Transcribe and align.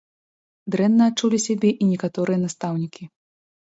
Дрэнна 0.75 1.03
адчулі 1.11 1.37
сябе 1.47 1.69
і 1.81 1.93
некаторыя 1.93 2.37
настаўнікі. 2.49 3.03